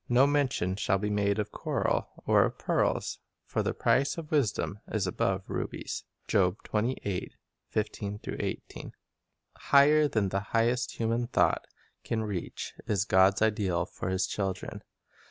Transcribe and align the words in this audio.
No 0.09 0.25
mention 0.25 0.77
shall 0.77 0.97
be 0.97 1.11
made 1.11 1.37
of 1.37 1.51
coral, 1.51 2.09
or 2.25 2.43
of 2.43 2.57
pearls; 2.57 3.19
For 3.45 3.61
the 3.61 3.75
price 3.75 4.17
of 4.17 4.31
wisdom 4.31 4.79
is 4.91 5.05
above 5.05 5.43
rubies."' 5.47 6.05
Higher 6.31 6.47
than 6.59 6.99
the 10.29 10.45
highest 10.49 10.91
human 10.93 11.27
thought 11.27 11.65
can 12.03 12.23
reach 12.23 12.73
Tbe 12.81 12.89
is 12.89 13.05
God's 13.05 13.43
ideal 13.43 13.85
for 13.85 14.09
His 14.09 14.25
children. 14.25 14.81